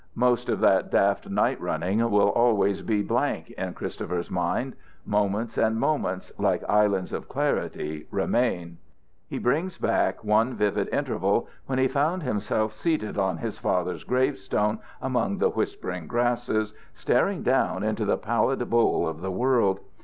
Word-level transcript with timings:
Most 0.15 0.49
of 0.49 0.61
that 0.61 0.89
daft 0.89 1.29
night 1.29 1.61
running 1.61 1.99
will 2.09 2.29
always 2.29 2.81
be 2.81 3.03
blank 3.03 3.51
in 3.51 3.75
Christopher's 3.75 4.31
mind; 4.31 4.73
moments 5.05 5.59
and 5.59 5.79
moments, 5.79 6.31
like 6.39 6.63
islands 6.67 7.13
of 7.13 7.29
clarity, 7.29 8.07
remain. 8.09 8.79
He 9.27 9.37
brings 9.37 9.77
back 9.77 10.23
one 10.23 10.55
vivid 10.55 10.89
interval 10.91 11.47
when 11.67 11.77
he 11.77 11.87
found 11.87 12.23
himself 12.23 12.73
seated 12.73 13.15
on 13.19 13.37
his 13.37 13.59
father's 13.59 14.03
gravestone 14.03 14.79
among 15.03 15.37
the 15.37 15.51
whispering 15.51 16.07
grasses, 16.07 16.73
staring 16.95 17.43
down 17.43 17.83
into 17.83 18.03
the 18.03 18.17
pallid 18.17 18.67
bowl 18.71 19.07
of 19.07 19.21
the 19.21 19.29
world. 19.31 19.81